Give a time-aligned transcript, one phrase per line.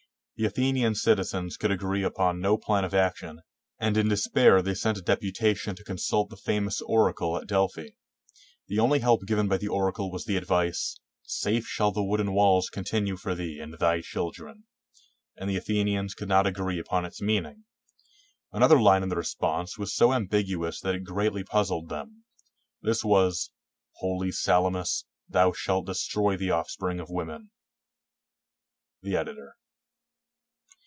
[0.37, 3.43] The Athenian citizens could agree upon no plan of action,
[3.77, 7.89] and in despair they sent a deputation to consult the famous Oracle at Delphi.
[8.67, 10.97] The only help given by the Oracle was the advice,"
[11.43, 14.63] Safe shall the wooden walls continue for thee and thy chil dren,"
[15.37, 17.65] and the Athenians could not agree upon its meaning.
[18.51, 22.23] Another line in the response was so ambiguous that it greatly puzzled them.
[22.81, 23.51] This was,
[23.97, 27.51] "Holy Salamis, thou shalt destroy the offspring of women."
[29.03, 29.55] The Editor.